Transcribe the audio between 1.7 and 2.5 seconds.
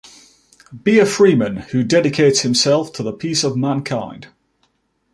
dedicates